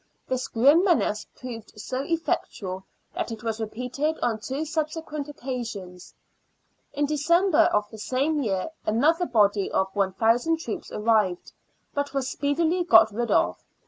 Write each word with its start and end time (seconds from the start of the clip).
This 0.27 0.47
grim 0.47 0.83
menace 0.83 1.27
proved 1.35 1.79
so 1.79 2.01
effectual 2.01 2.85
that 3.13 3.31
it 3.31 3.43
was 3.43 3.61
repeated 3.61 4.17
on 4.23 4.39
two 4.39 4.65
subsequent 4.65 5.29
occasions. 5.29 6.15
In 6.91 7.05
December 7.05 7.69
of 7.71 7.87
the 7.91 7.99
same 7.99 8.41
year 8.41 8.71
another 8.83 9.27
body 9.27 9.69
of 9.71 9.89
one 9.95 10.13
thousand 10.13 10.57
troops 10.57 10.91
arrived, 10.91 11.51
but 11.93 12.15
was 12.15 12.27
speedily 12.31 12.83
got 12.83 13.13
rid 13.13 13.29
of. 13.29 13.63